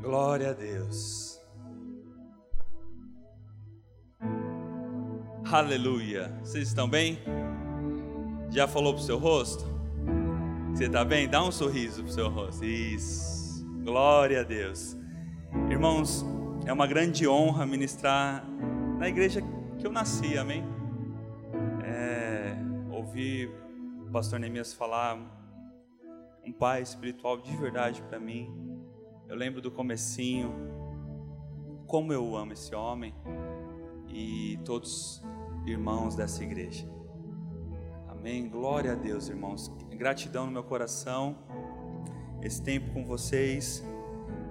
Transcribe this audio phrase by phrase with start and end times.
[0.00, 1.38] Glória a Deus.
[5.44, 6.32] Aleluia.
[6.42, 7.18] Vocês estão bem?
[8.48, 9.62] Já falou pro seu rosto?
[10.72, 11.28] Você está bem?
[11.28, 12.64] Dá um sorriso pro seu rosto.
[12.64, 13.62] Isso.
[13.84, 14.96] Glória a Deus.
[15.68, 16.24] Irmãos,
[16.64, 18.42] é uma grande honra ministrar
[18.98, 19.42] na igreja
[19.78, 20.64] que eu nasci, amém?
[21.84, 22.56] É,
[22.90, 23.50] ouvir
[24.06, 25.18] o pastor Neemias falar
[26.42, 28.69] um pai espiritual de verdade para mim.
[29.30, 30.52] Eu lembro do comecinho,
[31.86, 33.14] como eu amo esse homem
[34.08, 35.22] e todos
[35.64, 36.84] irmãos dessa igreja.
[38.08, 38.48] Amém.
[38.48, 39.68] Glória a Deus, irmãos.
[39.92, 41.38] Gratidão no meu coração.
[42.42, 43.84] Esse tempo com vocês.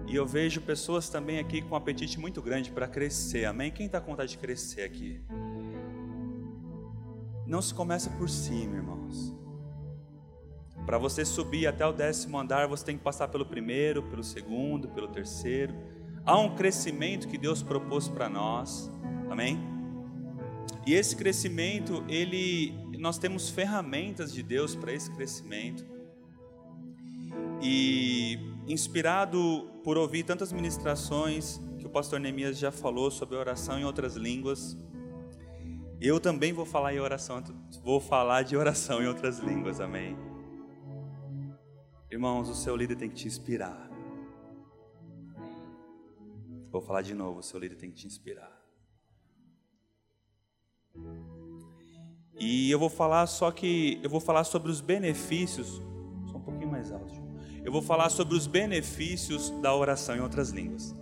[0.08, 3.44] E eu vejo pessoas também aqui com um apetite muito grande para crescer.
[3.44, 3.72] Amém?
[3.72, 5.22] Quem está com vontade de crescer aqui?
[7.46, 9.36] Não se começa por cima, irmãos.
[10.90, 14.90] Para você subir até o décimo andar, você tem que passar pelo primeiro, pelo segundo,
[14.90, 15.72] pelo terceiro.
[16.26, 18.90] Há um crescimento que Deus propôs para nós.
[19.30, 19.60] Amém?
[20.88, 25.86] E esse crescimento, ele nós temos ferramentas de Deus para esse crescimento.
[27.62, 33.86] E inspirado por ouvir tantas ministrações que o pastor Neemias já falou sobre oração em
[33.86, 34.76] outras línguas,
[36.02, 37.44] eu também vou falar em oração,
[37.84, 39.80] vou falar de oração em outras línguas.
[39.80, 40.29] Amém.
[42.12, 43.88] Irmãos, o seu líder tem que te inspirar.
[46.72, 48.52] Vou falar de novo, o seu líder tem que te inspirar.
[52.40, 55.80] E eu vou falar só que eu vou falar sobre os benefícios,
[56.32, 57.14] só um pouquinho mais alto.
[57.64, 60.96] Eu vou falar sobre os benefícios da oração em outras línguas.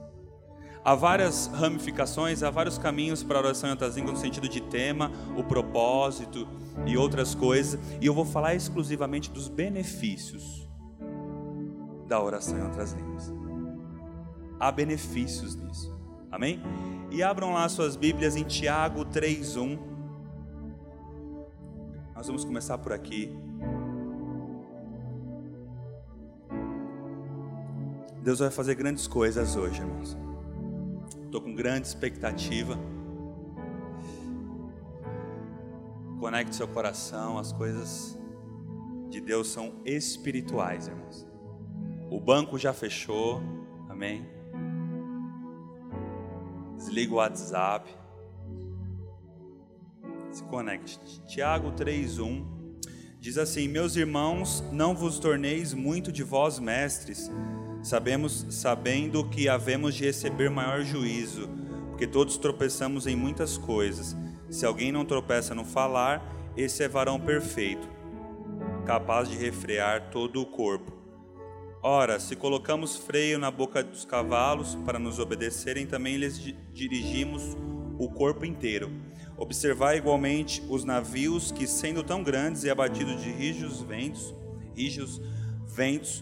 [0.84, 4.60] Há várias ramificações, há vários caminhos para a oração em outras línguas no sentido de
[4.60, 6.46] tema, o propósito
[6.86, 10.67] e outras coisas, e eu vou falar exclusivamente dos benefícios
[12.08, 13.32] da oração em outras línguas.
[14.60, 15.96] Há benefícios nisso.
[16.32, 16.62] Amém?
[17.12, 19.78] E abram lá suas Bíblias em Tiago 3:1.
[22.16, 23.32] Nós vamos começar por aqui.
[28.24, 30.18] Deus vai fazer grandes coisas hoje, irmãos.
[31.24, 32.78] Estou com grande expectativa.
[36.20, 38.18] Conecte seu coração, as coisas
[39.10, 41.28] de Deus são espirituais, irmãos.
[42.10, 43.42] O banco já fechou,
[43.90, 44.26] amém?
[46.78, 47.94] Desliga o WhatsApp.
[50.32, 51.00] Se conecte.
[51.26, 52.46] Tiago 3:1
[53.20, 57.30] diz assim: Meus irmãos, não vos torneis muito de vós mestres,
[57.84, 61.50] sabemos, sabendo que havemos de receber maior juízo,
[61.90, 64.16] porque todos tropeçamos em muitas coisas.
[64.50, 66.26] Se alguém não tropeça no falar,
[66.56, 67.90] esse é varão perfeito,
[68.86, 70.97] capaz de refrear todo o corpo.
[71.90, 76.38] Ora, se colocamos freio na boca dos cavalos para nos obedecerem, também lhes
[76.74, 77.56] dirigimos
[77.98, 78.92] o corpo inteiro.
[79.38, 84.36] Observai igualmente os navios que, sendo tão grandes e abatidos de rijos ventos,
[84.76, 85.22] rijos
[85.66, 86.22] ventos,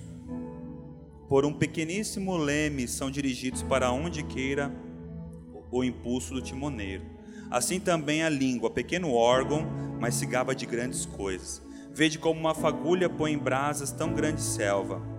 [1.28, 4.72] por um pequeníssimo leme são dirigidos para onde queira
[5.72, 7.02] o impulso do timoneiro.
[7.50, 9.66] Assim também a língua, pequeno órgão,
[10.00, 11.60] mas se gaba de grandes coisas.
[11.92, 15.15] Vede como uma fagulha põe em brasas tão grande selva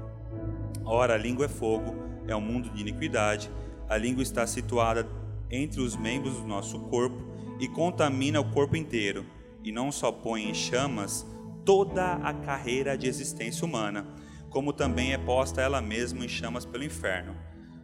[0.86, 1.96] Ora, a língua é fogo,
[2.28, 3.50] é um mundo de iniquidade.
[3.88, 5.06] A língua está situada
[5.50, 7.16] entre os membros do nosso corpo
[7.58, 9.26] e contamina o corpo inteiro,
[9.64, 11.26] e não só põe em chamas
[11.64, 14.06] toda a carreira de existência humana,
[14.48, 17.34] como também é posta ela mesma em chamas pelo inferno.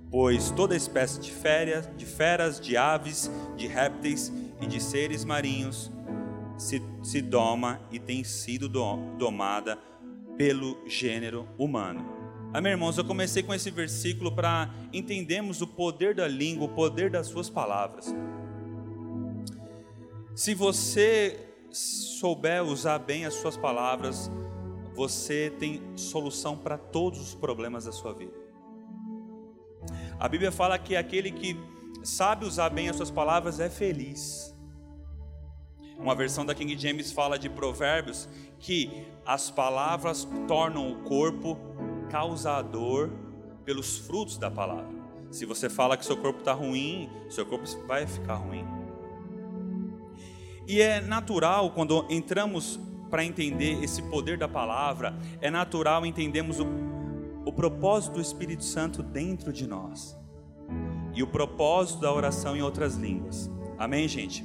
[0.09, 5.91] Pois toda espécie de feras, de feras, de aves, de répteis e de seres marinhos
[6.57, 9.77] se, se doma e tem sido domada
[10.37, 12.22] pelo gênero humano.
[12.55, 17.11] Amém, irmãos, eu comecei com esse versículo para entendermos o poder da língua, o poder
[17.11, 18.15] das suas palavras.
[20.35, 24.31] Se você souber usar bem as suas palavras,
[24.95, 28.39] você tem solução para todos os problemas da sua vida.
[30.21, 31.57] A Bíblia fala que aquele que
[32.05, 34.55] sabe usar bem as suas palavras é feliz.
[35.99, 38.29] Uma versão da King James fala de Provérbios
[38.59, 41.72] que as palavras tornam o corpo
[42.13, 43.09] causador
[43.65, 44.93] pelos frutos da palavra.
[45.31, 48.67] Se você fala que seu corpo está ruim, seu corpo vai ficar ruim.
[50.69, 52.79] E é natural quando entramos
[53.11, 56.67] para entender esse poder da palavra, é natural entendermos o,
[57.47, 60.15] o propósito do Espírito Santo dentro de nós
[61.15, 63.51] e o propósito da oração em outras línguas.
[63.79, 64.45] Amém, gente?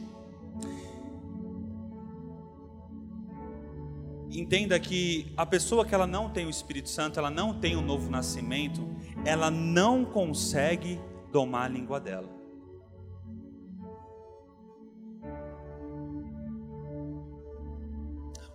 [4.40, 7.82] Entenda que a pessoa que ela não tem o Espírito Santo, ela não tem o
[7.82, 8.88] novo nascimento,
[9.26, 11.00] ela não consegue
[11.32, 12.30] domar a língua dela.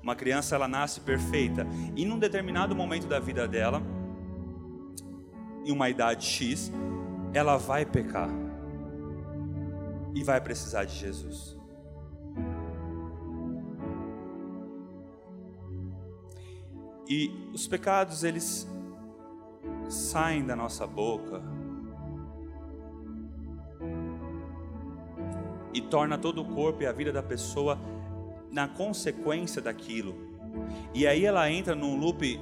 [0.01, 3.83] Uma criança ela nasce perfeita e num determinado momento da vida dela,
[5.65, 6.73] em uma idade X,
[7.33, 8.29] ela vai pecar
[10.15, 11.62] e vai precisar de Jesus.
[17.09, 18.67] E os pecados eles
[19.89, 21.43] saem da nossa boca
[25.75, 27.79] e torna todo o corpo e a vida da pessoa
[28.51, 30.15] na consequência daquilo.
[30.95, 32.39] E aí ela entra num loop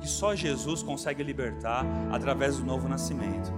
[0.00, 3.52] que só Jesus consegue libertar através do novo nascimento.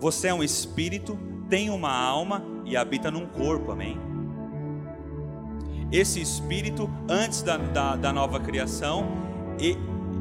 [0.00, 1.18] Você é um espírito,
[1.48, 3.96] tem uma alma e habita num corpo, amém?
[5.90, 9.06] Esse espírito, antes da, da, da nova criação,
[9.58, 9.76] e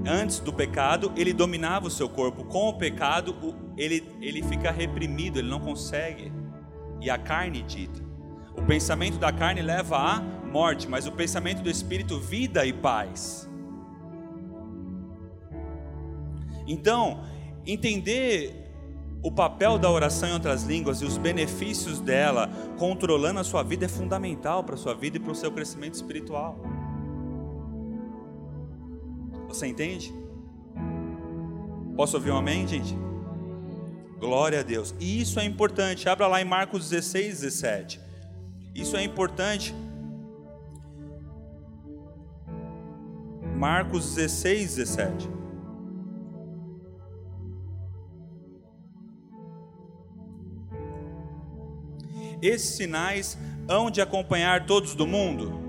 [0.07, 2.45] antes do pecado, ele dominava o seu corpo.
[2.45, 3.35] Com o pecado,
[3.77, 6.31] ele, ele fica reprimido, ele não consegue.
[7.01, 8.01] E a carne dita.
[8.55, 13.47] O pensamento da carne leva à morte, mas o pensamento do espírito, vida e paz.
[16.65, 17.23] Então,
[17.65, 18.66] entender
[19.21, 23.85] o papel da oração em outras línguas e os benefícios dela controlando a sua vida
[23.85, 26.59] é fundamental para a sua vida e para o seu crescimento espiritual.
[29.47, 30.13] Você entende?
[31.95, 32.95] Posso ouvir um amém, gente?
[34.19, 34.93] Glória a Deus.
[34.99, 36.07] E isso é importante.
[36.07, 37.99] Abra lá em Marcos 16, 17.
[38.75, 39.73] Isso é importante.
[43.55, 45.36] Marcos 16, 17.
[52.41, 53.37] Esses sinais
[53.67, 55.67] hão de acompanhar todos do mundo.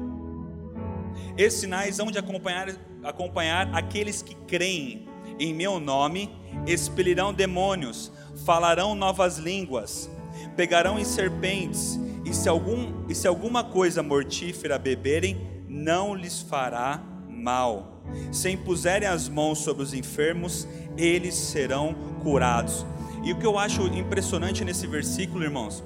[1.36, 2.68] Esses sinais hão de acompanhar,
[3.02, 6.30] acompanhar aqueles que creem em meu nome,
[6.66, 8.12] expelirão demônios,
[8.44, 10.10] falarão novas línguas,
[10.56, 17.02] pegarão em serpentes e se, algum, e se alguma coisa mortífera beberem, não lhes fará
[17.28, 18.02] mal.
[18.32, 20.66] Se impuserem as mãos sobre os enfermos,
[20.96, 22.84] eles serão curados.
[23.24, 25.82] E o que eu acho impressionante nesse versículo, irmãos,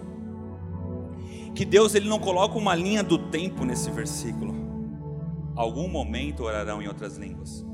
[1.54, 4.54] que Deus ele não coloca uma linha do tempo nesse versículo.
[5.54, 7.64] Algum momento orarão em outras línguas.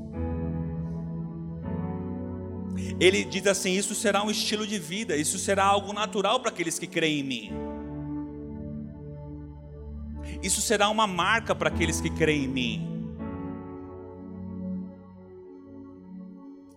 [2.99, 6.77] Ele diz assim: Isso será um estilo de vida, isso será algo natural para aqueles
[6.77, 7.51] que creem em mim.
[10.43, 12.99] Isso será uma marca para aqueles que creem em mim.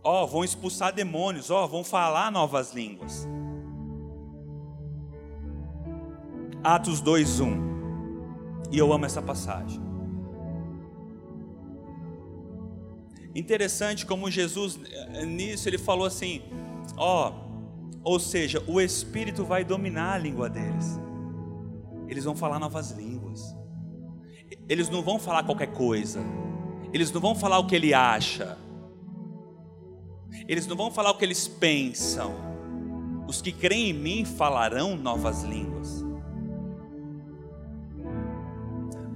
[0.04, 3.28] Ó, oh, vão expulsar demônios, ó, oh, vão falar novas línguas.
[6.64, 7.72] Atos 2:1.
[8.70, 9.80] E eu amo essa passagem.
[13.34, 16.42] Interessante como Jesus eh, nisso ele falou assim,
[16.96, 17.32] ó,
[18.04, 20.98] ou seja, o espírito vai dominar a língua deles.
[22.08, 23.56] Eles vão falar novas línguas.
[24.68, 26.20] Eles não vão falar qualquer coisa.
[26.92, 28.58] Eles não vão falar o que ele acha.
[30.46, 32.34] Eles não vão falar o que eles pensam.
[33.26, 36.01] Os que creem em mim falarão novas línguas.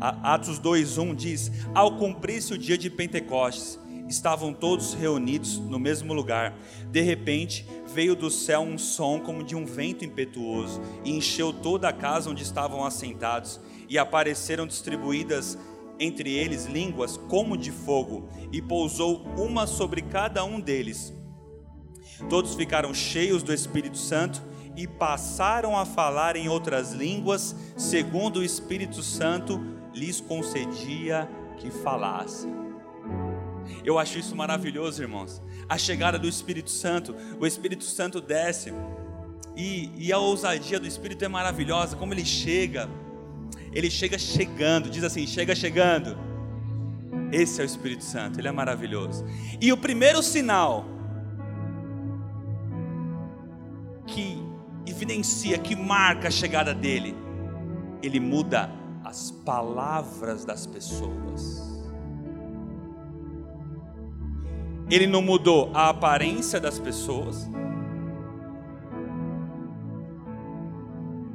[0.01, 3.79] Atos 2:1 diz: Ao cumprir-se o dia de Pentecostes,
[4.09, 6.55] estavam todos reunidos no mesmo lugar.
[6.91, 11.89] De repente, veio do céu um som como de um vento impetuoso e encheu toda
[11.89, 15.59] a casa onde estavam assentados, e apareceram distribuídas
[15.99, 21.13] entre eles línguas como de fogo, e pousou uma sobre cada um deles.
[22.29, 24.43] Todos ficaram cheios do Espírito Santo
[24.77, 32.55] e passaram a falar em outras línguas, segundo o Espírito Santo lhes concedia que falassem.
[33.85, 35.43] Eu acho isso maravilhoso, irmãos.
[35.69, 38.73] A chegada do Espírito Santo, o Espírito Santo desce,
[39.57, 42.89] e, e a ousadia do Espírito é maravilhosa, como ele chega,
[43.73, 46.17] ele chega chegando, diz assim: chega chegando.
[47.33, 49.25] Esse é o Espírito Santo, ele é maravilhoso.
[49.61, 50.85] E o primeiro sinal
[54.07, 54.41] que
[54.87, 57.17] evidencia, que marca a chegada dele,
[58.01, 58.71] ele muda
[59.17, 61.63] as palavras das pessoas.
[64.91, 67.49] Ele não mudou a aparência das pessoas.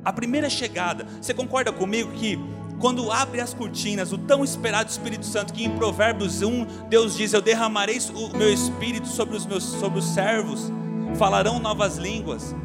[0.05, 2.39] A primeira chegada, você concorda comigo que
[2.79, 7.33] quando abre as cortinas, o tão esperado Espírito Santo, que em Provérbios 1, Deus diz:
[7.33, 10.71] Eu derramarei o meu espírito sobre os meus sobre os servos,
[11.15, 12.55] falarão novas línguas.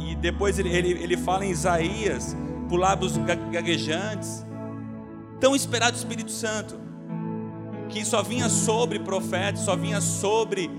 [0.00, 2.36] E depois ele, ele, ele fala em Isaías,
[2.70, 3.16] por lábios
[3.50, 4.46] gaguejantes.
[5.40, 6.78] Tão esperado Espírito Santo.
[7.88, 10.70] que só vinha sobre profeta, só vinha sobre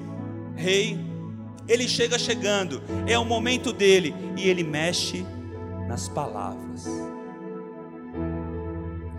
[0.56, 0.98] rei.
[1.68, 5.26] Ele chega chegando, é o momento dele e ele mexe
[5.90, 6.88] nas palavras.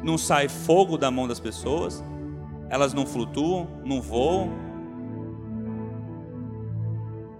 [0.02, 2.02] Não sai fogo da mão das pessoas,
[2.70, 4.50] elas não flutuam, não voam.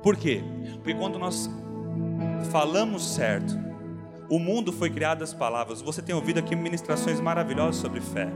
[0.03, 0.45] Por quê?
[0.75, 1.49] Porque quando nós
[2.51, 3.59] falamos certo,
[4.33, 5.83] o mundo foi criado das palavras.
[5.83, 8.33] Você tem ouvido aqui ministrações maravilhosas sobre fé.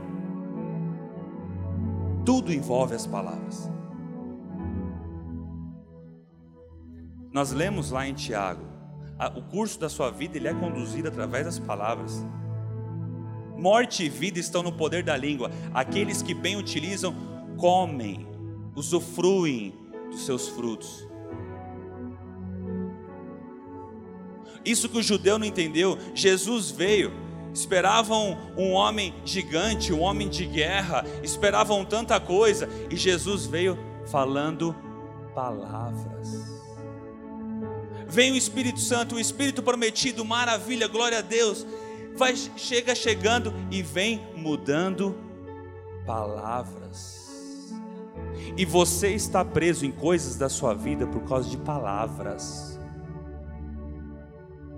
[2.23, 3.67] Tudo envolve as palavras.
[7.33, 8.63] Nós lemos lá em Tiago,
[9.35, 12.23] o curso da sua vida ele é conduzido através das palavras.
[13.57, 15.49] Morte e vida estão no poder da língua.
[15.73, 17.15] Aqueles que bem utilizam,
[17.57, 18.27] comem,
[18.75, 19.73] usufruem
[20.11, 21.06] dos seus frutos.
[24.67, 27.13] Isso que o judeu não entendeu, Jesus veio,
[27.53, 33.79] esperavam um homem gigante, um homem de guerra, esperavam tanta coisa, e Jesus veio
[34.11, 34.75] falando
[35.33, 36.57] palavras.
[38.09, 41.65] Vem o Espírito Santo, o Espírito prometido, maravilha, glória a Deus.
[42.17, 45.15] Vai, chega chegando e vem mudando
[46.05, 47.71] palavras.
[48.57, 52.76] E você está preso em coisas da sua vida por causa de palavras.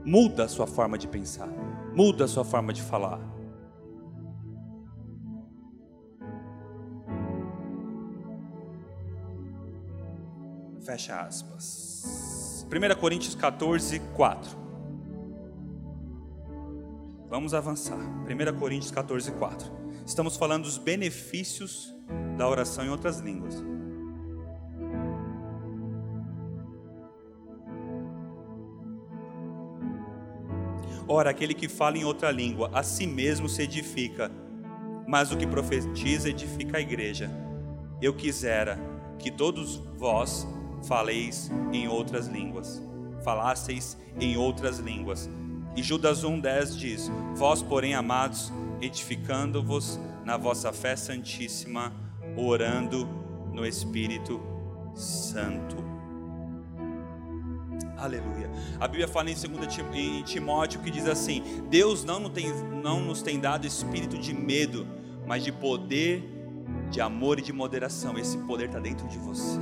[0.06, 1.50] Muda a sua forma de pensar,
[1.94, 3.20] muda a sua forma de falar.
[10.86, 12.66] Fecha aspas.
[12.72, 14.58] 1 Coríntios 14, 4.
[17.30, 17.98] Vamos avançar.
[17.98, 19.72] 1 Coríntios 14, 4.
[20.06, 21.94] Estamos falando dos benefícios
[22.38, 23.64] da oração em outras línguas.
[31.12, 34.30] Ora, aquele que fala em outra língua, a si mesmo se edifica,
[35.08, 37.32] mas o que profetiza edifica a igreja.
[38.00, 38.80] Eu quisera
[39.18, 40.48] que todos vós
[40.88, 42.80] faleis em outras línguas,
[43.24, 45.28] falasseis em outras línguas.
[45.76, 51.92] E Judas 1,10 diz: Vós, porém, amados, edificando-vos na vossa fé santíssima,
[52.38, 53.10] orando
[53.52, 54.40] no Espírito
[54.94, 55.89] Santo.
[58.00, 58.50] Aleluia.
[58.80, 62.52] A Bíblia fala em 2 Timóteo que diz assim: Deus não nos, tem,
[62.82, 64.88] não nos tem dado espírito de medo,
[65.28, 66.24] mas de poder,
[66.90, 68.18] de amor e de moderação.
[68.18, 69.60] Esse poder está dentro de você.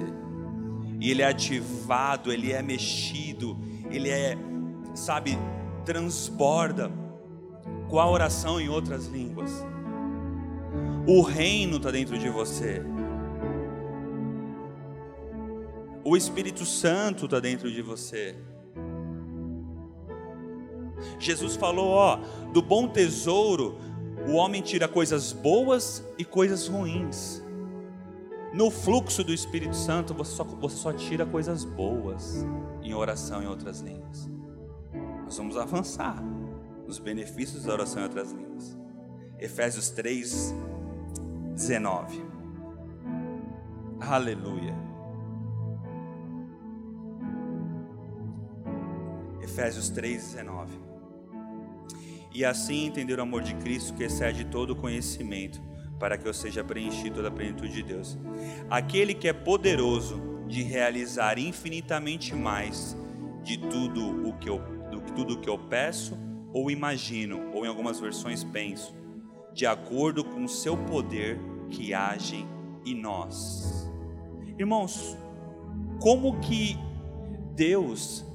[0.99, 3.57] E ele é ativado, ele é mexido,
[3.89, 4.37] ele é,
[4.93, 5.37] sabe,
[5.85, 6.91] transborda
[7.89, 9.65] com a oração em outras línguas.
[11.07, 12.83] O reino está dentro de você.
[16.09, 18.33] O Espírito Santo está dentro de você.
[21.19, 22.21] Jesus falou: ó,
[22.53, 23.77] do bom tesouro,
[24.25, 27.43] o homem tira coisas boas e coisas ruins.
[28.53, 32.45] No fluxo do Espírito Santo, você só, você só tira coisas boas
[32.81, 34.29] em oração em outras línguas.
[35.25, 36.23] Nós vamos avançar
[36.87, 38.77] nos benefícios da oração em outras línguas.
[39.37, 40.55] Efésios 3,
[41.53, 42.23] 19.
[43.99, 44.86] Aleluia.
[49.57, 50.67] Efésios 3,19.
[52.31, 55.59] E assim entender o amor de Cristo que excede todo conhecimento,
[55.99, 58.15] para que eu seja preenchido da plenitude de Deus.
[58.69, 62.95] Aquele que é poderoso de realizar infinitamente mais
[63.41, 64.59] de tudo o que eu,
[64.91, 66.15] do, tudo o que eu peço
[66.53, 68.95] ou imagino, ou em algumas versões penso,
[69.55, 71.39] de acordo com o seu poder
[71.71, 72.45] que age
[72.85, 73.89] em nós.
[74.55, 75.17] Irmãos,
[75.99, 76.77] como que
[77.55, 78.26] Deus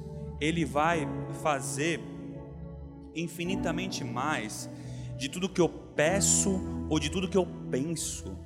[0.43, 1.07] ele vai
[1.41, 2.01] fazer
[3.15, 4.69] infinitamente mais
[5.17, 6.59] de tudo que eu peço
[6.89, 8.37] ou de tudo que eu penso.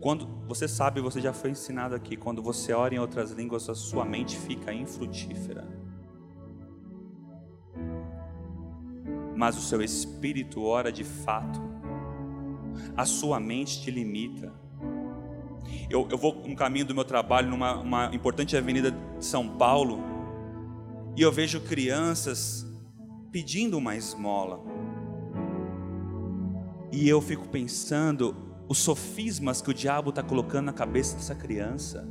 [0.00, 3.74] Quando você sabe, você já foi ensinado aqui, quando você ora em outras línguas, a
[3.74, 5.68] sua mente fica infrutífera.
[9.36, 11.60] Mas o seu espírito ora de fato.
[12.96, 14.63] A sua mente te limita.
[15.90, 20.02] Eu, eu vou no caminho do meu trabalho, numa importante avenida de São Paulo,
[21.16, 22.66] e eu vejo crianças
[23.30, 24.60] pedindo uma esmola.
[26.92, 28.36] E eu fico pensando
[28.68, 32.08] os sofismas que o diabo está colocando na cabeça dessa criança.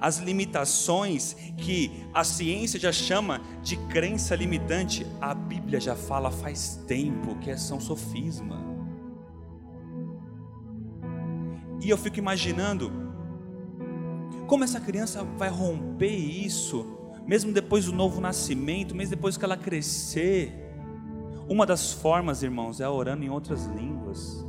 [0.00, 6.84] As limitações que a ciência já chama de crença limitante, a Bíblia já fala faz
[6.86, 8.77] tempo que são sofismas.
[11.80, 12.90] E eu fico imaginando
[14.46, 16.86] como essa criança vai romper isso,
[17.26, 20.52] mesmo depois do novo nascimento, mesmo depois que ela crescer.
[21.48, 24.44] Uma das formas, irmãos, é orando em outras línguas.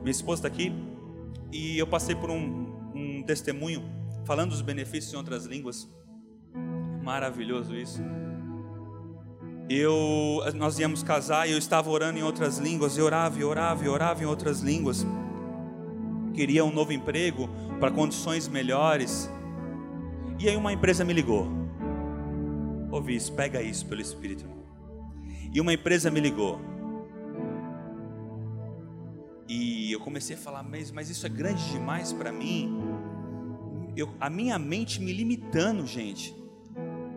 [0.00, 0.72] Minha esposa está aqui
[1.52, 3.82] e eu passei por um, um testemunho
[4.24, 5.88] falando dos benefícios em outras línguas.
[7.02, 8.02] Maravilhoso isso.
[9.68, 13.84] Eu, nós íamos casar e eu estava orando em outras línguas, e orava, e orava,
[13.84, 15.04] e orava em outras línguas.
[16.32, 17.48] Queria um novo emprego
[17.80, 19.28] para condições melhores.
[20.38, 21.48] E aí uma empresa me ligou.
[22.92, 24.44] Ouvi isso, pega isso pelo Espírito.
[25.52, 26.60] E uma empresa me ligou.
[29.48, 32.80] E eu comecei a falar, mas, mas isso é grande demais para mim.
[33.96, 36.36] Eu, a minha mente me limitando, gente.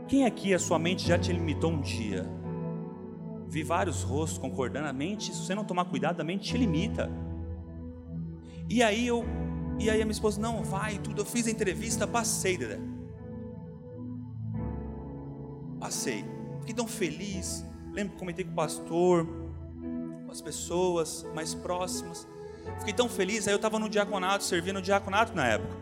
[0.08, 2.39] Quem aqui a sua mente já te limitou um dia?
[3.50, 7.10] Vi vários rostos concordando, a mente, se você não tomar cuidado, a mente te limita.
[8.70, 9.26] E aí eu,
[9.80, 12.80] e aí a minha esposa, não, vai, tudo, eu fiz a entrevista, passei, Dedé.
[15.80, 16.24] Passei.
[16.60, 17.66] Fiquei tão feliz.
[17.92, 22.28] Lembro que comentei com o pastor, com as pessoas mais próximas.
[22.78, 25.76] Fiquei tão feliz, aí eu estava no diaconato, servindo no diaconato na época.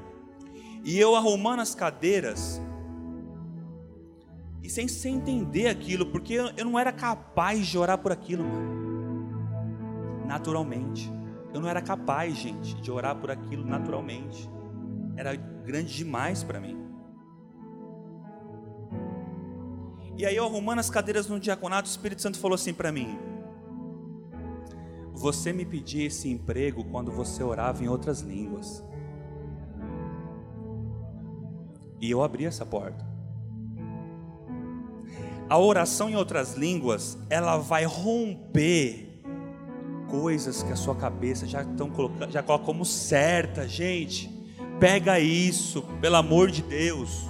[0.86, 2.62] E eu arrumando as cadeiras,
[4.68, 8.44] e sem, sem entender aquilo, porque eu, eu não era capaz de orar por aquilo,
[8.44, 10.26] mano.
[10.26, 11.10] naturalmente.
[11.54, 14.50] Eu não era capaz, gente, de orar por aquilo naturalmente.
[15.16, 16.78] Era grande demais para mim.
[20.18, 23.18] E aí, eu arrumando as cadeiras no diaconato, o Espírito Santo falou assim para mim:
[25.14, 28.84] Você me pedia esse emprego quando você orava em outras línguas.
[32.02, 33.17] E eu abri essa porta
[35.50, 39.08] a oração em outras línguas, ela vai romper
[40.10, 44.30] coisas que a sua cabeça já estão colocando, já coloca como certa, gente.
[44.80, 47.28] Pega isso, pelo amor de Deus.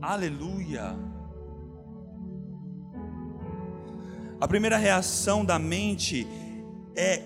[0.00, 0.96] Aleluia.
[4.40, 6.26] A primeira reação da mente
[6.96, 7.22] é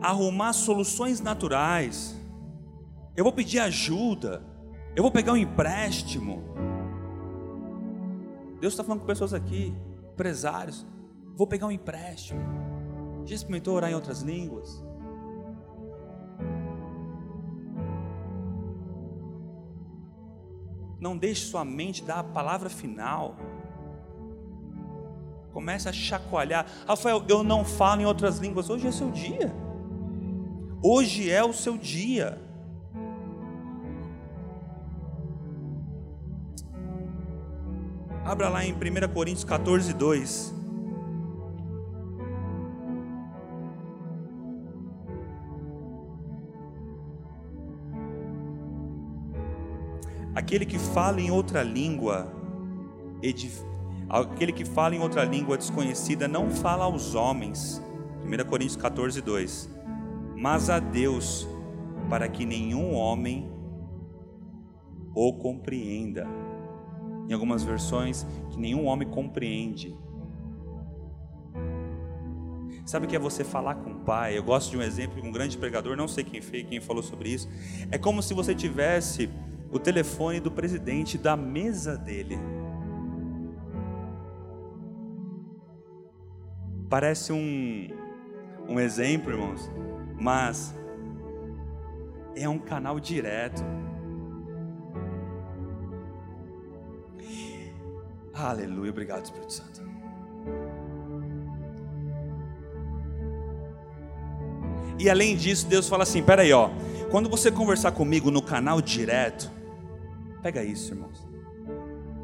[0.00, 2.16] arrumar soluções naturais.
[3.16, 4.42] Eu vou pedir ajuda.
[4.96, 6.42] Eu vou pegar um empréstimo.
[8.64, 9.74] Deus está falando com pessoas aqui,
[10.14, 10.86] empresários.
[11.36, 12.40] Vou pegar um empréstimo.
[13.26, 14.82] Já experimentou orar em outras línguas?
[20.98, 23.36] Não deixe sua mente dar a palavra final.
[25.52, 26.64] Comece a chacoalhar.
[26.88, 28.70] Rafael, eu não falo em outras línguas.
[28.70, 29.54] Hoje é seu dia.
[30.82, 32.40] Hoje é o seu dia.
[38.24, 40.54] Abra lá em 1 Coríntios 14, 2.
[50.34, 52.32] Aquele que fala em outra língua,
[54.08, 57.82] aquele que fala em outra língua desconhecida não fala aos homens.
[58.24, 59.68] 1 Coríntios 14, 2.
[60.34, 61.46] Mas a Deus,
[62.08, 63.52] para que nenhum homem
[65.14, 66.26] o compreenda
[67.28, 69.96] em algumas versões, que nenhum homem compreende.
[72.84, 74.36] Sabe o que é você falar com o pai?
[74.36, 77.02] Eu gosto de um exemplo de um grande pregador, não sei quem fez, quem falou
[77.02, 77.48] sobre isso.
[77.90, 79.30] É como se você tivesse
[79.70, 82.38] o telefone do presidente da mesa dele.
[86.90, 87.88] Parece um,
[88.68, 89.70] um exemplo, irmãos,
[90.20, 90.74] mas
[92.36, 93.64] é um canal direto.
[98.34, 99.80] Aleluia, obrigado, Espírito Santo.
[104.98, 106.70] E além disso, Deus fala assim: peraí, ó,
[107.10, 109.50] quando você conversar comigo no canal direto,
[110.42, 111.24] pega isso, irmãos.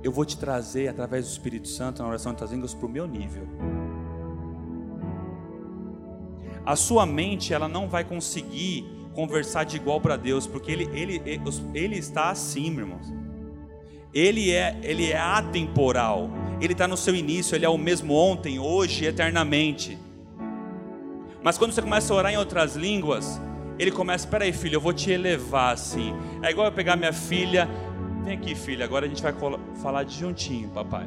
[0.02, 3.06] Eu vou te trazer através do Espírito Santo na oração das línguas para o meu
[3.06, 3.46] nível.
[6.64, 11.22] A sua mente ela não vai conseguir conversar de igual para Deus, porque ele, ele,
[11.24, 11.42] ele,
[11.74, 13.19] ele está assim, irmãos
[14.12, 18.58] ele é, ele é atemporal, ele está no seu início, ele é o mesmo ontem,
[18.58, 19.98] hoje eternamente.
[21.42, 23.40] Mas quando você começa a orar em outras línguas,
[23.78, 26.12] ele começa, espera aí filho, eu vou te elevar assim.
[26.42, 27.68] É igual eu pegar minha filha,
[28.24, 29.34] vem aqui filha, agora a gente vai
[29.80, 31.06] falar de juntinho, papai.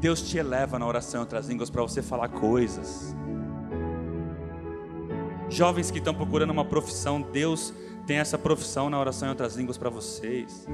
[0.00, 3.14] Deus te eleva na oração em outras línguas para você falar coisas.
[5.48, 7.74] Jovens que estão procurando uma profissão, Deus
[8.06, 10.66] tem essa profissão na oração em outras línguas para vocês.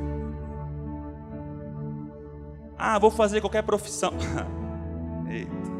[2.78, 4.12] Ah, vou fazer qualquer profissão.
[5.28, 5.76] Eita.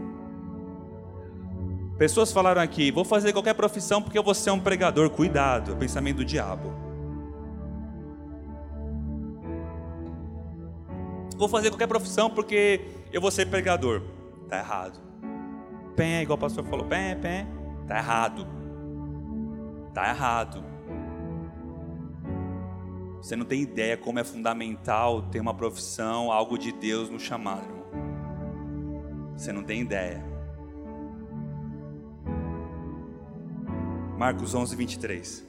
[1.98, 5.08] Pessoas falaram aqui, vou fazer qualquer profissão porque eu vou ser um pregador.
[5.08, 6.72] Cuidado, é o pensamento do diabo.
[11.38, 12.82] Vou fazer qualquer profissão porque
[13.12, 14.02] eu vou ser pregador.
[14.48, 15.00] Tá errado.
[15.94, 17.46] Pé, igual o pastor falou, pé, pé.
[17.86, 18.46] Tá errado.
[19.94, 20.62] Tá errado.
[23.20, 27.64] Você não tem ideia como é fundamental ter uma profissão, algo de Deus no chamado,
[27.64, 27.86] irmão.
[29.36, 30.24] Você não tem ideia.
[34.16, 35.46] Marcos 11, 23.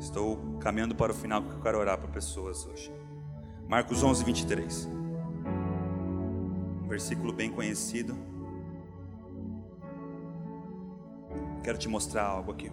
[0.00, 2.92] Estou caminhando para o final porque eu quero orar para pessoas hoje.
[3.68, 4.88] Marcos 11, 23.
[6.82, 8.16] Um versículo bem conhecido.
[11.62, 12.70] Quero te mostrar algo aqui.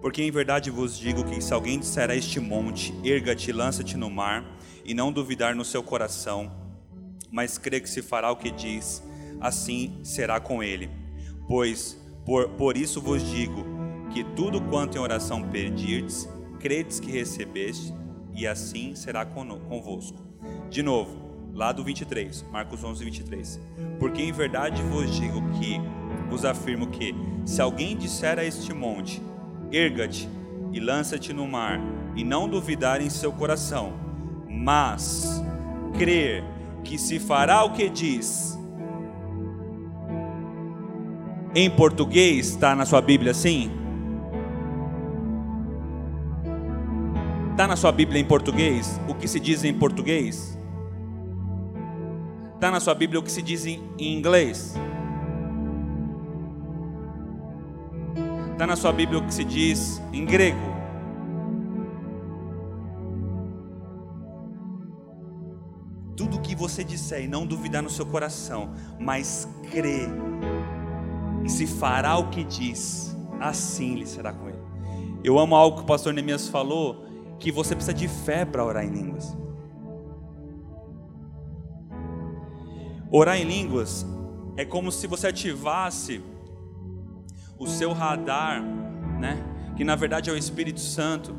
[0.00, 4.10] Porque em verdade vos digo que se alguém disser a este monte, erga-te, lança-te no
[4.10, 4.44] mar,
[4.84, 6.50] e não duvidar no seu coração,
[7.30, 9.02] mas crê que se fará o que diz,
[9.40, 10.88] assim será com ele.
[11.48, 13.64] Pois por, por isso vos digo
[14.12, 16.28] que tudo quanto em oração pedirdes,
[16.58, 17.94] credes que recebeste,
[18.34, 20.18] e assim será convosco.
[20.68, 21.16] De novo,
[21.54, 23.60] lá do 23, Marcos 11, 23.
[23.98, 25.80] Porque em verdade vos digo que,
[26.28, 29.22] vos afirmo que, se alguém disser a este monte,
[29.72, 30.28] erga-te
[30.72, 31.80] e lança-te no mar,
[32.14, 33.92] e não duvidar em seu coração,
[34.48, 35.42] mas
[35.98, 36.44] crer
[36.84, 38.58] que se fará o que diz.
[41.54, 43.70] Em português, está na sua Bíblia assim?
[47.52, 49.00] Está na sua Bíblia em português?
[49.08, 50.58] O que se diz em português?
[52.54, 54.74] Está na sua Bíblia o que se diz em inglês?
[58.56, 60.58] Está na sua Bíblia o que se diz em grego.
[66.16, 70.08] Tudo o que você disser e não duvidar no seu coração, mas crer
[71.44, 74.62] e se fará o que diz, assim lhe será com ele.
[75.22, 77.04] Eu amo algo que o pastor Neemias falou,
[77.38, 79.36] que você precisa de fé para orar em línguas.
[83.10, 84.06] Orar em línguas
[84.56, 86.22] é como se você ativasse
[87.58, 89.42] o seu radar, né?
[89.76, 91.34] Que na verdade é o Espírito Santo.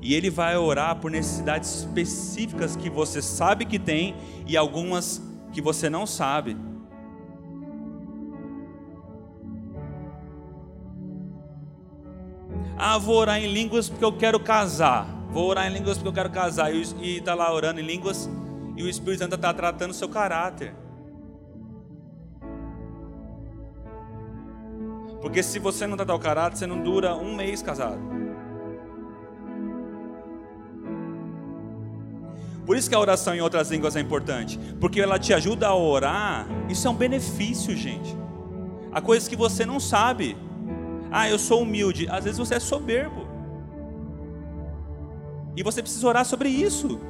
[0.00, 4.16] E ele vai orar por necessidades específicas que você sabe que tem
[4.46, 6.56] e algumas que você não sabe.
[12.76, 15.06] Ah, vou orar em línguas porque eu quero casar.
[15.30, 16.74] Vou orar em línguas porque eu quero casar.
[16.74, 16.82] E
[17.18, 18.28] está lá orando em línguas
[18.76, 20.74] e o Espírito Santo está tratando o seu caráter.
[25.22, 28.00] Porque se você não tratar o caráter, você não dura um mês casado.
[32.66, 35.74] Por isso que a oração em outras línguas é importante, porque ela te ajuda a
[35.74, 36.46] orar.
[36.68, 38.16] Isso é um benefício, gente.
[38.92, 40.36] Há coisas que você não sabe.
[41.10, 42.08] Ah, eu sou humilde.
[42.10, 43.26] Às vezes você é soberbo.
[45.56, 47.00] E você precisa orar sobre isso.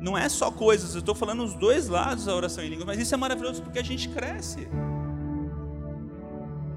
[0.00, 2.98] Não é só coisas, eu estou falando os dois lados da oração em línguas, mas
[2.98, 4.68] isso é maravilhoso porque a gente cresce.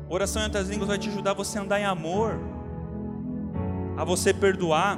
[0.09, 2.39] Oração em outras línguas vai te ajudar você a andar em amor,
[3.95, 4.97] a você perdoar.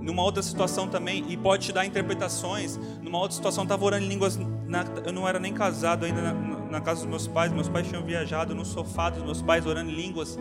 [0.00, 2.76] Numa outra situação também, e pode te dar interpretações.
[3.00, 6.32] Numa outra situação, estava orando em línguas, na, eu não era nem casado ainda na,
[6.32, 9.88] na, casa dos meus pais, meus pais tinham viajado no sofá dos meus pais orando
[9.88, 10.36] em línguas.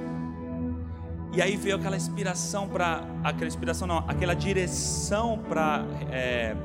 [1.33, 6.55] E aí veio aquela inspiração para, aquela inspiração não, aquela direção para é,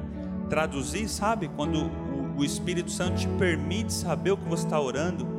[0.48, 1.48] traduzir, sabe?
[1.54, 5.35] Quando o, o Espírito Santo te permite saber o que você está orando.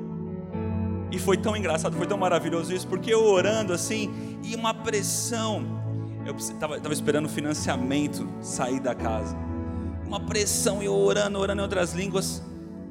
[1.11, 5.77] E foi tão engraçado, foi tão maravilhoso isso, porque eu orando assim, e uma pressão.
[6.25, 9.37] Eu estava esperando financiamento sair da casa.
[10.05, 12.43] Uma pressão, e eu orando, orando em outras línguas.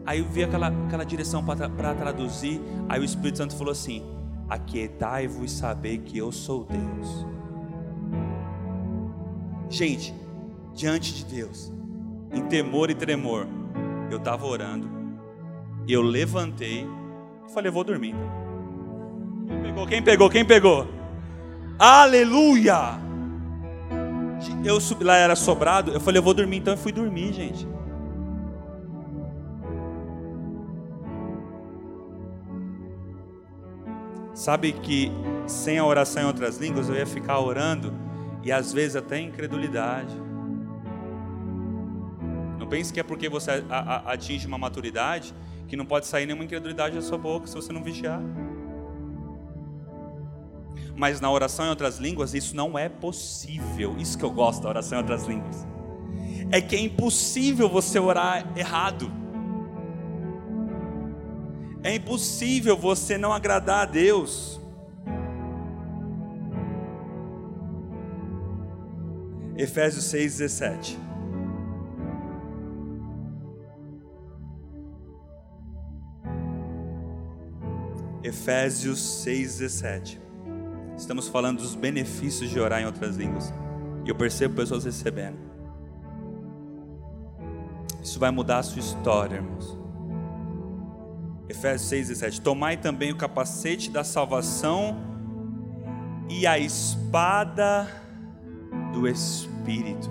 [0.07, 2.61] Aí eu vi aquela, aquela direção para traduzir.
[2.89, 4.03] Aí o Espírito Santo falou assim:
[4.49, 7.27] Aquietai-vos e saber que eu sou Deus.
[9.69, 10.15] Gente,
[10.73, 11.73] diante de Deus,
[12.33, 13.49] em temor e tremor,
[14.11, 14.89] eu estava orando,
[15.89, 16.87] eu levantei
[17.53, 18.37] Falei, eu vou dormir então.
[19.47, 19.87] Quem pegou?
[19.87, 20.31] Quem pegou?
[20.31, 20.89] Quem pegou?
[21.79, 22.99] Aleluia!
[24.65, 25.93] Eu subi lá, era sobrado.
[25.93, 26.73] Eu falei, eu vou dormir então.
[26.73, 27.69] Eu fui dormir, gente.
[34.35, 35.11] Sabe que
[35.47, 37.93] sem a oração em outras línguas eu ia ficar orando
[38.43, 40.15] e às vezes até incredulidade.
[42.59, 43.65] Não pense que é porque você
[44.05, 45.35] atinge uma maturidade
[45.69, 48.21] que não pode sair nenhuma incredulidade da sua boca se você não vigiar.
[50.95, 53.97] Mas na oração em outras línguas isso não é possível.
[53.99, 55.67] Isso que eu gosto da oração em outras línguas.
[56.51, 59.11] É que é impossível você orar errado.
[61.83, 64.61] É impossível você não agradar a Deus.
[69.57, 70.99] Efésios 6:17.
[78.27, 80.21] Efésios 6, 17.
[80.99, 83.55] Estamos falando dos benefícios de orar em outras línguas.
[84.05, 85.39] E eu percebo pessoas recebendo.
[88.03, 89.79] Isso vai mudar a sua história, irmãos.
[91.49, 92.41] Efésios 6, 17.
[92.41, 94.97] Tomai também o capacete da salvação
[96.29, 97.87] e a espada
[98.93, 100.11] do Espírito.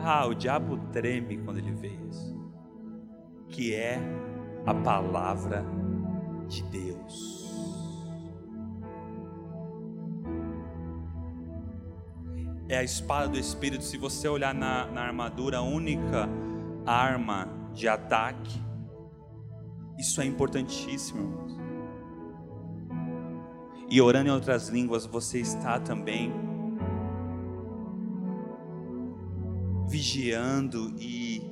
[0.00, 2.34] Ah, o diabo treme quando ele vê isso.
[3.50, 4.00] Que é
[4.64, 5.62] a palavra
[6.52, 6.91] de Deus.
[12.72, 13.84] É a espada do Espírito.
[13.84, 16.26] Se você olhar na, na armadura, a única
[16.86, 18.58] arma de ataque,
[19.98, 21.46] isso é importantíssimo.
[23.90, 26.32] E orando em outras línguas, você está também
[29.86, 31.42] vigiando e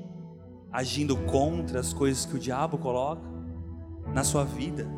[0.73, 3.29] agindo contra as coisas que o diabo coloca
[4.15, 4.89] na sua vida.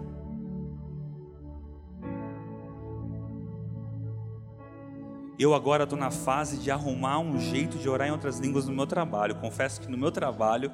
[5.42, 8.72] Eu agora estou na fase de arrumar um jeito de orar em outras línguas no
[8.72, 9.34] meu trabalho.
[9.34, 10.70] Confesso que no meu trabalho,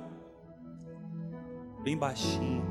[1.82, 2.62] bem baixinho,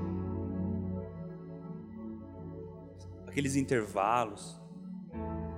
[3.25, 4.61] aqueles intervalos,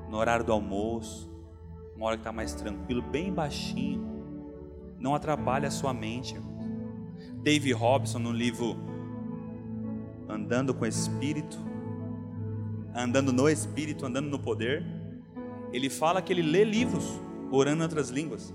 [0.10, 1.30] no horário do almoço,
[1.94, 4.02] uma hora que está mais tranquilo, bem baixinho,
[4.98, 6.40] não atrapalha a sua mente.
[7.44, 8.78] Dave Robson, no livro
[10.26, 11.60] andando com o Espírito,
[12.96, 14.99] andando no Espírito, andando no poder,
[15.72, 17.06] ele fala que ele lê livros
[17.52, 18.54] orando em outras línguas.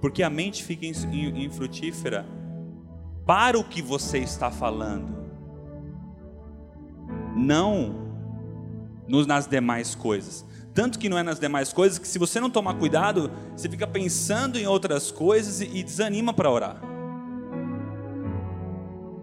[0.00, 2.26] Porque a mente fica infrutífera
[3.26, 5.16] para o que você está falando,
[7.36, 8.06] não
[9.26, 10.46] nas demais coisas.
[10.72, 13.86] Tanto que não é nas demais coisas que, se você não tomar cuidado, você fica
[13.86, 16.88] pensando em outras coisas e desanima para orar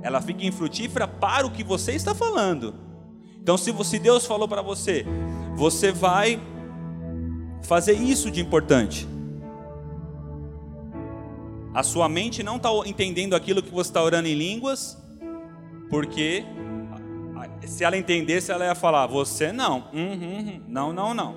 [0.06, 2.76] ela fica infrutífera para o que você está falando.
[3.46, 5.06] Então, se, se Deus falou para você,
[5.54, 6.42] você vai
[7.62, 9.08] fazer isso de importante.
[11.72, 14.98] A sua mente não está entendendo aquilo que você está orando em línguas,
[15.88, 16.44] porque
[17.68, 20.62] se ela entendesse, ela ia falar: Você não, uhum, uhum.
[20.68, 21.36] não, não, não.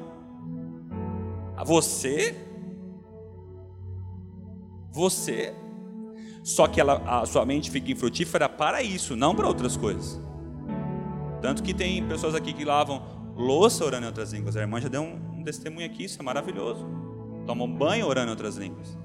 [1.67, 2.35] Você,
[4.91, 5.55] você
[6.43, 10.27] só que ela, a sua mente fica infrutífera para isso, não para outras coisas.
[11.41, 13.03] Tanto que tem pessoas aqui que lavam
[13.37, 14.57] louça orando em outras línguas.
[14.57, 16.85] A irmã já deu um, um testemunho aqui, isso é maravilhoso.
[17.47, 18.99] Tomam banho orando em outras línguas.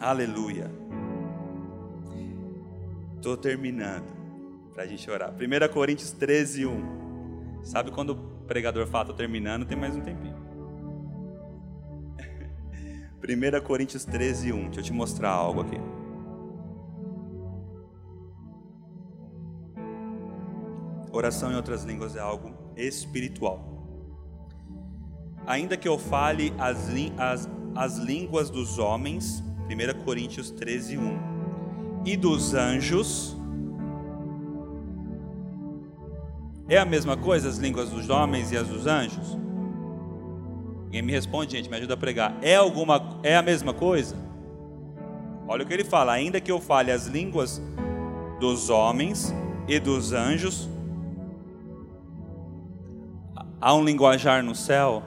[0.00, 0.70] Aleluia.
[3.16, 4.06] Estou terminando
[4.72, 5.30] para a gente orar.
[5.30, 7.62] 1 Coríntios 13, 1.
[7.62, 8.16] Sabe quando o
[8.46, 10.40] pregador fala, estou terminando, tem mais um tempinho.
[13.22, 14.64] 1 Coríntios 13, 1.
[14.64, 15.78] Deixa eu te mostrar algo aqui.
[21.12, 23.70] Oração em outras línguas é algo espiritual.
[25.46, 31.18] Ainda que eu fale as, as, as línguas dos homens, 1 Coríntios 13, 1,
[32.04, 33.36] e dos anjos,
[36.68, 39.36] é a mesma coisa as línguas dos homens e as dos anjos?
[40.84, 42.36] Ninguém me responde, gente, me ajuda a pregar.
[42.42, 44.16] É alguma é a mesma coisa?
[45.48, 47.60] Olha o que ele fala, ainda que eu fale as línguas
[48.38, 49.34] dos homens
[49.66, 50.68] e dos anjos,
[53.60, 55.02] há um linguajar no céu?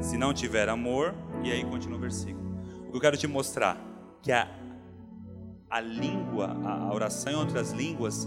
[0.00, 2.58] Se não tiver amor, e aí continua o versículo.
[2.86, 3.76] O que eu quero te mostrar
[4.22, 4.48] que a,
[5.68, 8.26] a língua, a oração em outras línguas,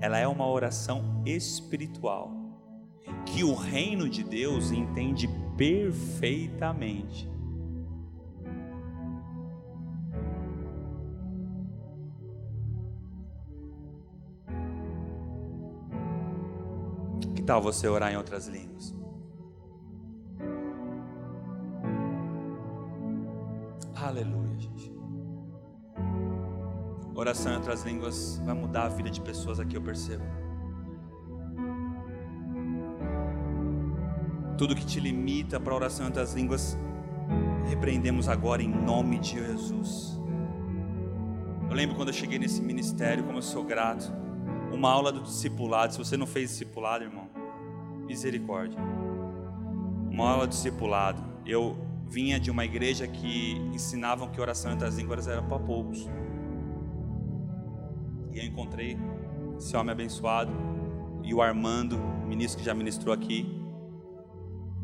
[0.00, 2.40] ela é uma oração espiritual
[3.26, 7.30] que o reino de Deus entende perfeitamente.
[17.50, 18.94] Tal você orar em outras línguas?
[23.96, 24.94] Aleluia, gente.
[27.12, 30.22] Oração em outras línguas vai mudar a vida de pessoas aqui, eu percebo.
[34.56, 36.78] tudo que te limita para a oração em outras línguas,
[37.66, 40.20] repreendemos agora em nome de Jesus.
[41.68, 44.12] Eu lembro quando eu cheguei nesse ministério, como eu sou grato.
[44.70, 45.94] Uma aula do discipulado.
[45.94, 47.39] Se você não fez discipulado, irmão,
[48.10, 48.80] misericórdia.
[50.10, 51.22] Uma aula do discipulado.
[51.46, 51.76] Eu
[52.08, 56.08] vinha de uma igreja que ensinavam que oração em outras línguas era para poucos.
[58.32, 58.98] E eu encontrei
[59.56, 60.52] esse homem abençoado,
[61.22, 63.46] e o Armando, ministro que já ministrou aqui.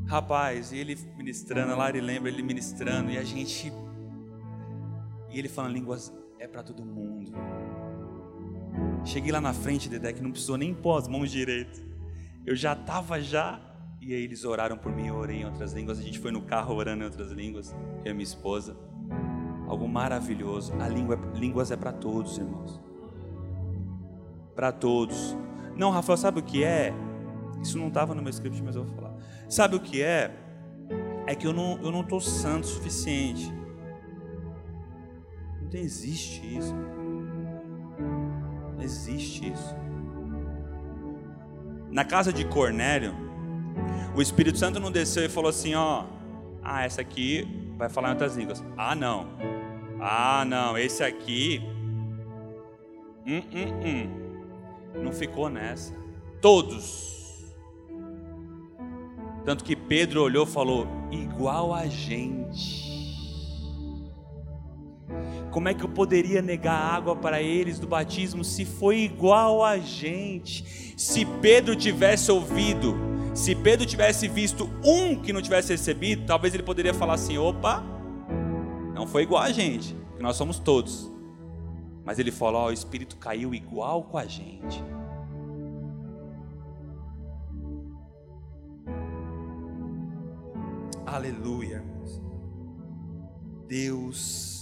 [0.07, 3.73] Rapaz, e ele ministrando, lá ele lembra ele ministrando, e a gente.
[5.31, 7.33] E ele falando línguas é para todo mundo.
[9.05, 11.96] Cheguei lá na frente, Dedé, que não precisou nem pôr as mãos direito.
[12.47, 13.61] Eu já estava já.
[14.01, 15.99] E aí eles oraram por mim, eu orei em outras línguas.
[15.99, 18.77] A gente foi no carro orando em outras línguas, eu e minha esposa.
[19.67, 20.73] Algo maravilhoso.
[20.75, 22.81] A língua, línguas é para todos, irmãos.
[24.55, 25.37] Para todos.
[25.77, 26.95] Não, Rafael, sabe o que é?
[27.61, 29.15] Isso não estava no meu script, mas eu vou falar.
[29.49, 30.31] Sabe o que é?
[31.27, 33.53] É que eu não eu não estou santo o suficiente.
[35.73, 36.75] Não existe isso.
[38.77, 39.86] Não existe isso.
[41.97, 43.15] Na casa de Cornélio,
[44.15, 46.05] o Espírito Santo não desceu e falou assim: ó,
[46.63, 48.63] ah, essa aqui vai falar em outras línguas.
[48.77, 49.29] Ah, não.
[49.99, 51.63] Ah, não, esse aqui.
[53.27, 55.03] Hum, hum, hum.
[55.03, 55.95] Não ficou nessa.
[56.43, 57.47] Todos.
[59.47, 62.96] Tanto que Pedro olhou e falou: igual a gente.
[65.57, 69.79] Como é que eu poderia negar água para eles do batismo se foi igual a
[69.79, 70.92] gente?
[70.99, 72.95] Se Pedro tivesse ouvido,
[73.33, 77.83] se Pedro tivesse visto um que não tivesse recebido, talvez ele poderia falar assim: opa,
[78.95, 81.11] não foi igual a gente, que nós somos todos.
[82.05, 84.85] Mas ele falou: o Espírito caiu igual com a gente.
[91.07, 91.83] Aleluia.
[93.66, 94.56] Deus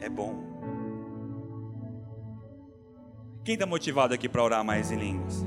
[0.00, 0.34] é bom.
[3.44, 5.44] Quem está motivado aqui para orar mais em línguas?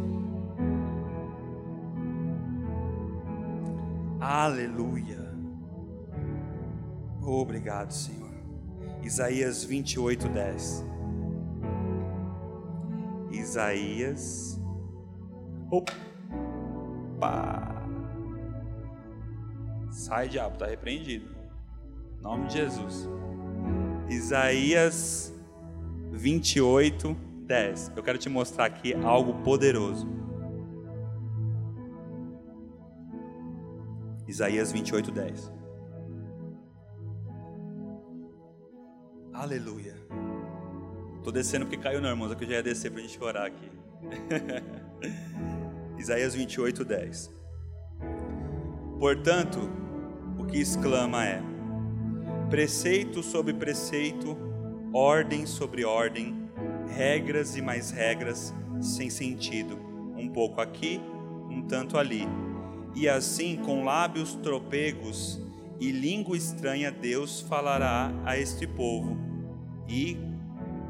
[4.20, 5.20] Aleluia.
[7.22, 8.32] Obrigado, Senhor.
[9.04, 10.86] Isaías 28, 10.
[13.32, 14.60] Isaías.
[15.70, 15.94] Opa!
[19.92, 21.30] Sai, diabo, está repreendido.
[22.18, 23.08] Em nome de Jesus.
[24.12, 25.34] Isaías
[26.12, 27.16] 28,
[27.48, 27.94] 10.
[27.96, 30.06] Eu quero te mostrar aqui algo poderoso.
[34.28, 35.52] Isaías 28, 10.
[39.32, 39.96] Aleluia.
[41.16, 42.34] Estou descendo porque caiu não, irmãos.
[42.34, 43.72] É que eu já ia descer para a gente orar aqui.
[45.98, 47.32] Isaías 28, 10.
[49.00, 49.60] Portanto,
[50.38, 51.42] o que exclama é:
[52.52, 54.38] preceito sobre preceito,
[54.94, 56.50] ordem sobre ordem,
[56.90, 59.80] regras e mais regras, sem sentido,
[60.18, 61.00] um pouco aqui,
[61.50, 62.28] um tanto ali.
[62.94, 65.40] E assim, com lábios tropegos
[65.80, 69.18] e língua estranha, Deus falará a este povo,
[69.88, 70.18] e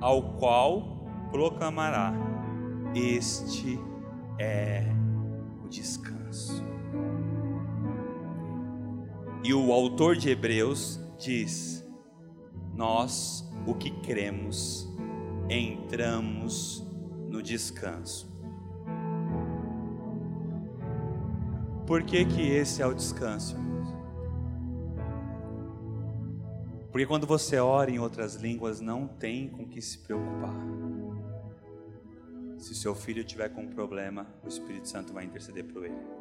[0.02, 2.12] ao qual proclamará:
[2.96, 3.80] Este
[4.40, 4.84] é
[5.64, 6.66] o descanso.
[9.44, 11.86] E o autor de Hebreus diz:
[12.74, 14.90] Nós, o que cremos,
[15.50, 16.86] entramos
[17.30, 18.30] no descanso.
[21.86, 23.56] Por que, que esse é o descanso?
[26.92, 30.56] Porque quando você ora em outras línguas, não tem com que se preocupar.
[32.58, 36.21] Se seu filho tiver com um problema, o Espírito Santo vai interceder por ele.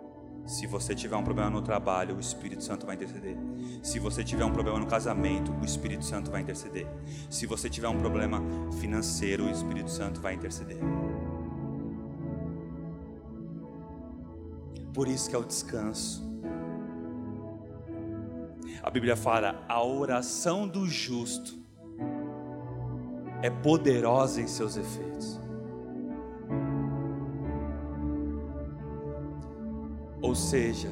[0.50, 3.36] Se você tiver um problema no trabalho, o Espírito Santo vai interceder.
[3.84, 6.88] Se você tiver um problema no casamento, o Espírito Santo vai interceder.
[7.30, 8.42] Se você tiver um problema
[8.80, 10.78] financeiro, o Espírito Santo vai interceder.
[14.92, 16.28] Por isso que é o descanso.
[18.82, 21.60] A Bíblia fala: a oração do justo
[23.40, 25.39] é poderosa em seus efeitos.
[30.30, 30.88] Ou seja,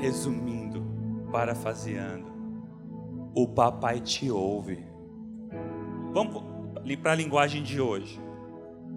[0.00, 0.82] resumindo,
[1.30, 2.32] parafaseando,
[3.34, 4.82] o papai te ouve.
[6.14, 6.42] Vamos
[7.02, 8.18] para a linguagem de hoje.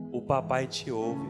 [0.10, 1.28] O papai te ouve.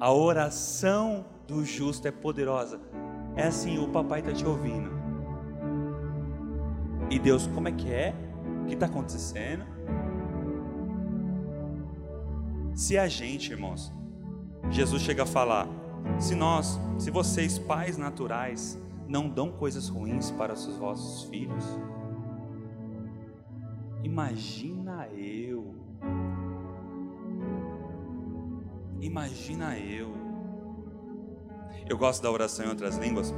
[0.00, 2.80] A oração do justo é poderosa.
[3.36, 4.90] É assim, o papai está te ouvindo.
[7.10, 8.14] E Deus, como é que é?
[8.62, 9.66] O que está acontecendo?
[12.74, 13.92] Se a gente, irmãos,
[14.70, 15.68] Jesus chega a falar:
[16.18, 21.64] se nós, se vocês, pais naturais, não dão coisas ruins para os vossos filhos,
[24.02, 25.74] imagina eu.
[29.00, 30.14] Imagina eu.
[31.86, 33.34] Eu gosto da oração em outras línguas,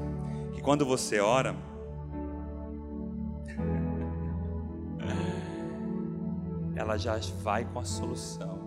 [0.53, 1.57] que quando você ora,
[6.77, 8.66] ela já vai com a solução.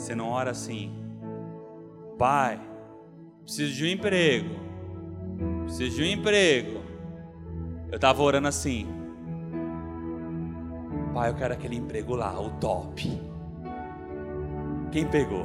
[0.00, 0.90] Você não ora assim,
[2.18, 2.58] pai,
[3.42, 4.48] preciso de um emprego,
[5.64, 6.80] preciso de um emprego.
[7.90, 8.88] Eu estava orando assim,
[11.12, 13.20] pai, eu quero aquele emprego lá, o top.
[14.90, 15.44] Quem pegou?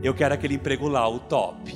[0.00, 1.74] Eu quero aquele emprego lá, o top.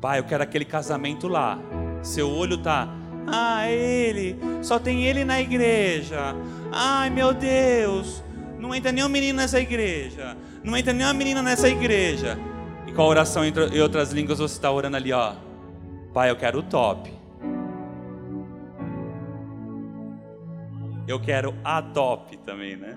[0.00, 1.58] Pai, eu quero aquele casamento lá.
[2.02, 2.88] Seu olho tá,
[3.26, 6.34] ah, ele, só tem ele na igreja.
[6.72, 8.22] Ai, meu Deus,
[8.58, 10.36] não entra nenhum menino nessa igreja.
[10.62, 12.38] Não entra nenhuma menina nessa igreja.
[12.86, 15.34] E com a oração em outras línguas você está orando ali, ó.
[16.12, 17.12] Pai, eu quero o top.
[21.06, 22.94] Eu quero a top também, né?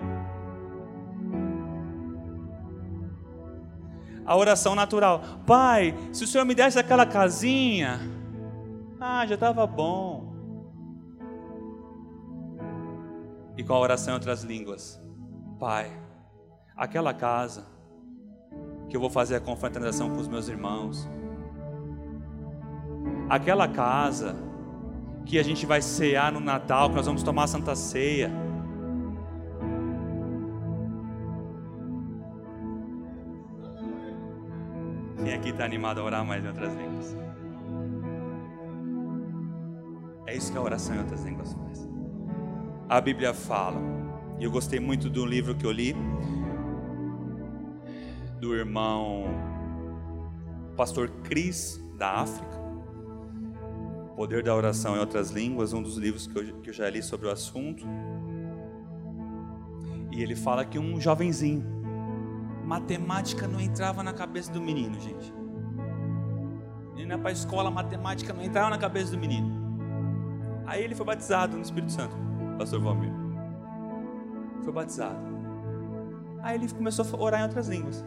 [4.24, 5.22] A oração natural.
[5.46, 8.00] Pai, se o Senhor me desse aquela casinha,
[9.20, 10.32] ah, já estava bom.
[13.56, 14.98] E com a oração em outras línguas.
[15.58, 15.92] Pai,
[16.74, 17.66] aquela casa
[18.88, 21.06] que eu vou fazer a confraternização com os meus irmãos.
[23.28, 24.34] Aquela casa
[25.26, 28.30] que a gente vai cear no Natal, que nós vamos tomar a Santa Ceia.
[35.22, 37.14] Quem aqui está animado a orar mais em outras línguas?
[40.30, 41.88] É isso que a oração em outras línguas faz.
[42.88, 43.80] A Bíblia fala,
[44.38, 45.92] e eu gostei muito do livro que eu li,
[48.40, 49.24] do irmão
[50.76, 52.60] pastor Cris, da África.
[54.14, 57.02] Poder da Oração em Outras Línguas, um dos livros que eu, que eu já li
[57.02, 57.84] sobre o assunto.
[60.12, 61.64] E ele fala que um jovenzinho,
[62.64, 65.34] matemática não entrava na cabeça do menino, gente.
[66.96, 69.59] Ele ia para a escola, matemática não entrava na cabeça do menino.
[70.70, 72.14] Aí ele foi batizado no Espírito Santo,
[72.56, 73.10] pastor Valmir.
[74.62, 75.18] Foi batizado.
[76.40, 78.04] Aí ele começou a orar em outras línguas.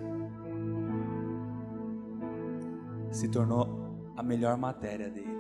[3.12, 3.68] Se tornou
[4.16, 5.38] a melhor matéria dele.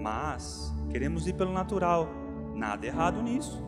[0.00, 2.08] Mas queremos ir pelo natural.
[2.54, 3.62] Nada errado nisso.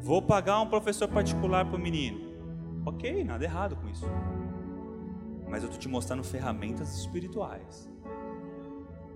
[0.00, 2.33] Vou pagar um professor particular para o menino.
[2.86, 4.06] Ok, nada errado com isso.
[5.48, 7.90] Mas eu estou te mostrando ferramentas espirituais.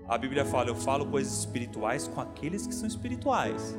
[0.09, 3.79] A Bíblia fala: eu falo coisas espirituais com aqueles que são espirituais.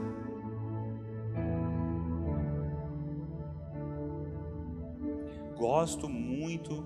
[5.58, 6.86] Gosto muito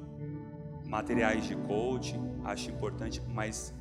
[0.85, 3.73] materiais de coaching, acho importante, mas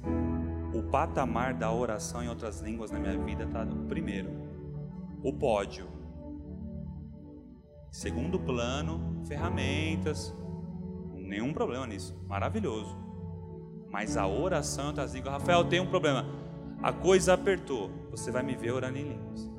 [0.74, 4.30] o patamar da oração em outras línguas na minha vida está no primeiro.
[5.22, 6.01] O pódio.
[7.92, 10.34] Segundo plano, ferramentas.
[11.14, 12.18] Nenhum problema nisso.
[12.26, 12.96] Maravilhoso.
[13.90, 16.26] Mas a oração em outras línguas, Rafael, tem um problema.
[16.82, 17.90] A coisa apertou.
[18.10, 19.51] Você vai me ver orando em línguas.